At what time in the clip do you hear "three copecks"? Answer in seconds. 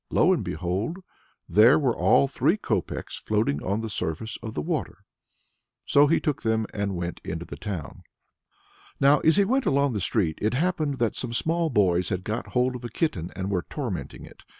2.27-3.17